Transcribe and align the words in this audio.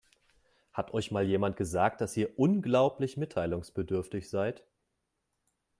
Hat 0.73 0.95
euch 0.95 1.11
mal 1.11 1.23
jemand 1.27 1.57
gesagt, 1.57 2.01
dass 2.01 2.17
ihr 2.17 2.39
unglaublich 2.39 3.17
mitteilungsbedürftig 3.17 4.31
seid? 4.31 4.63